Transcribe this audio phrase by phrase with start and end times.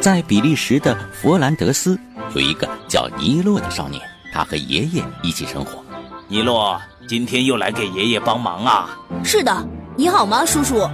[0.00, 1.98] 在比利时的佛兰德斯，
[2.34, 4.00] 有一个叫尼洛的少年，
[4.32, 5.84] 他和爷爷一起生活。
[6.28, 8.90] 尼洛，今天又来给爷爷帮忙啊？
[9.24, 10.88] 是的，你好吗，叔叔？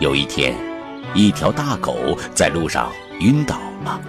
[0.00, 0.54] 有一天，
[1.14, 2.90] 一条大狗在路上
[3.20, 4.00] 晕倒了。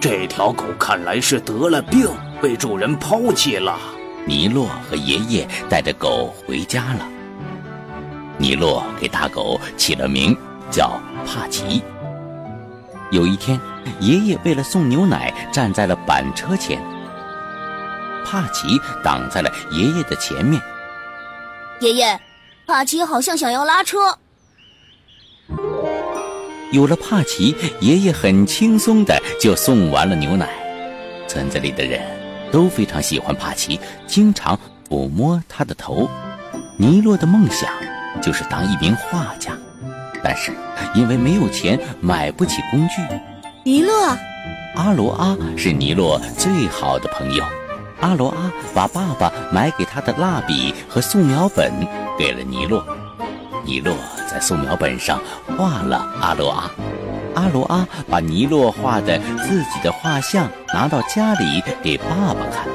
[0.00, 2.08] 这条狗看来是得了病，
[2.40, 3.78] 被主人抛弃了。
[4.26, 7.08] 尼洛和爷爷带着狗回家了。
[8.38, 10.36] 尼洛给大狗起了名
[10.70, 11.82] 叫帕奇。
[13.10, 13.60] 有一天，
[13.98, 16.80] 爷爷为了送牛奶，站在了板车前。
[18.24, 20.62] 帕奇挡在了爷爷的前面。
[21.80, 22.20] 爷爷，
[22.66, 24.16] 帕奇好像想要拉车。
[26.70, 30.48] 有了帕奇，爷爷很轻松的就送完了牛奶。
[31.26, 32.00] 村子里的人
[32.52, 34.56] 都非常喜欢帕奇，经常
[34.88, 36.08] 抚摸他的头。
[36.76, 37.68] 尼洛的梦想
[38.22, 39.58] 就是当一名画家。
[40.22, 40.52] 但是，
[40.94, 42.96] 因为没有钱，买不起工具。
[43.64, 43.92] 尼洛，
[44.76, 47.44] 阿罗阿是尼洛最好的朋友。
[48.00, 51.72] 阿罗阿把爸爸买给他的蜡笔和素描本
[52.18, 52.82] 给了尼洛。
[53.64, 53.94] 尼洛
[54.26, 55.20] 在素描本上
[55.58, 56.70] 画了阿罗阿。
[57.34, 62.66] 阿罗阿把尼洛画的自己的画像拿到家里给爸爸看，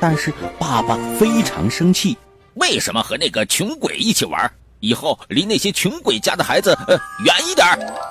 [0.00, 2.16] 但是爸爸非常生气。
[2.54, 4.50] 为什么和那个穷鬼一起玩？
[4.80, 7.66] 以后离那些穷鬼家的孩子呃远一点。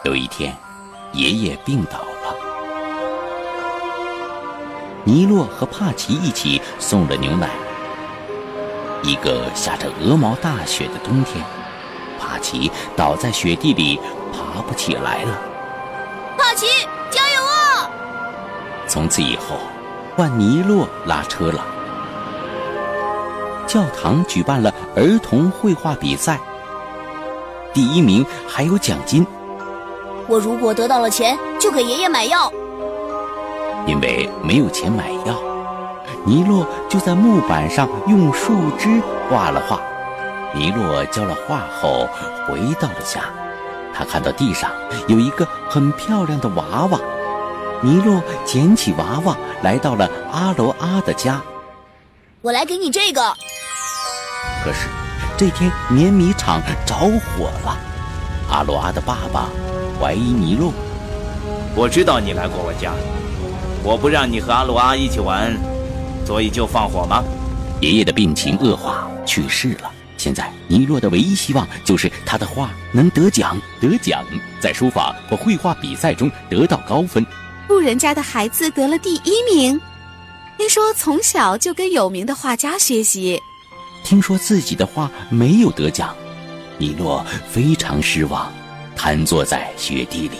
[0.05, 0.55] 有一天，
[1.13, 2.35] 爷爷病倒了，
[5.03, 7.49] 尼洛和帕奇一起送了牛奶。
[9.01, 11.43] 一个下着鹅毛大雪的冬天，
[12.19, 13.99] 帕奇倒在雪地里，
[14.31, 15.41] 爬不起来了。
[16.37, 16.67] 帕奇，
[17.09, 17.89] 加油啊！
[18.87, 19.57] 从此以后，
[20.15, 21.65] 换尼洛拉车了。
[23.65, 26.39] 教堂举办了儿童绘画比赛。
[27.73, 29.25] 第一名还有奖金。
[30.27, 32.51] 我如果得到了钱，就给爷爷买药。
[33.87, 35.35] 因为没有钱买药，
[36.25, 39.81] 尼洛就在木板上用树枝画了画。
[40.53, 42.07] 尼洛交了画后，
[42.47, 43.21] 回到了家。
[43.93, 44.71] 他看到地上
[45.07, 46.99] 有一个很漂亮的娃娃。
[47.81, 51.41] 尼洛捡起娃娃，来到了阿罗阿的家。
[52.41, 53.21] 我来给你这个。
[54.63, 54.87] 可是。
[55.39, 57.79] 这天碾米厂着火了，
[58.49, 59.49] 阿罗阿的爸爸
[59.97, 60.73] 怀疑尼洛。
[61.73, 62.91] 我知道你来过我家，
[63.81, 65.57] 我不让你和阿罗阿一起玩，
[66.25, 67.23] 所以就放火吗？
[67.79, 69.89] 爷爷的病情恶化，去世了。
[70.17, 74.21] 现在尼洛的唯一希望就是他的画能得奖，得奖，
[74.59, 77.25] 在书法或绘画比赛中得到高分。
[77.65, 79.79] 富人家的孩子得了第一名，
[80.57, 83.41] 听说从小就跟有名的画家学习。
[84.03, 86.15] 听说自己的画没有得奖，
[86.77, 88.51] 尼洛非常失望，
[88.95, 90.37] 瘫坐在雪地里。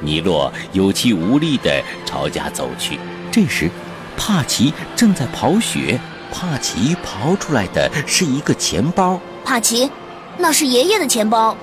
[0.00, 2.98] 尼洛有气无力地朝家走去。
[3.30, 3.70] 这时，
[4.16, 5.98] 帕奇正在刨雪。
[6.32, 9.18] 帕奇刨出来的是一个钱包。
[9.44, 9.90] 帕奇，
[10.36, 11.56] 那是爷爷的钱包。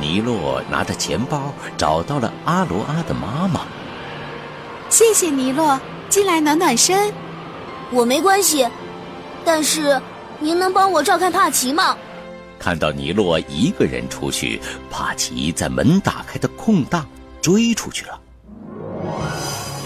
[0.00, 3.62] 尼洛拿着钱包找到了阿罗阿的妈妈。
[4.88, 5.78] 谢谢尼洛，
[6.08, 7.12] 进来暖暖身。
[7.90, 8.66] 我没关系。
[9.44, 10.00] 但是，
[10.38, 11.96] 您能帮我照看帕奇吗？
[12.58, 17.04] 看到尼洛一个人出去，帕奇在门打开的空档
[17.40, 18.20] 追出去了。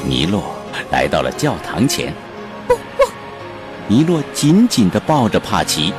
[0.04, 0.54] 尼洛
[0.90, 2.12] 来到了教堂前，
[2.68, 3.04] 不不，
[3.88, 5.92] 尼洛紧紧地抱着帕奇。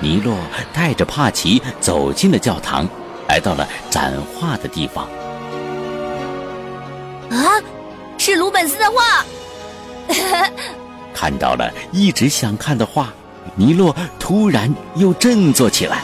[0.00, 0.34] 尼洛
[0.72, 2.88] 带着帕奇走进了教堂，
[3.28, 5.04] 来到了展画的地方。
[7.28, 7.60] 啊，
[8.16, 9.24] 是鲁本斯的画。
[11.14, 13.12] 看到了一直想看的画，
[13.54, 16.02] 尼洛突然又振作起来。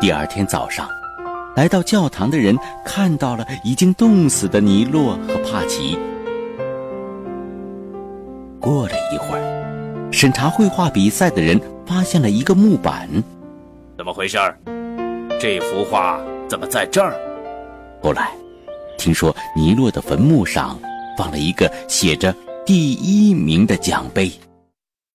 [0.00, 0.88] 第二天早上，
[1.56, 5.98] 来到教堂的人看到了已经冻死的尼洛和帕奇。
[8.60, 13.08] 过了一会儿，审查绘画比赛的人发现了一个木板。
[13.96, 14.38] 怎么回事？
[15.40, 17.14] 这幅画怎么在这儿？
[18.02, 18.30] 后来，
[18.98, 20.78] 听说尼洛的坟墓上。
[21.16, 22.34] 放了一个写着
[22.64, 24.30] “第一名”的奖杯。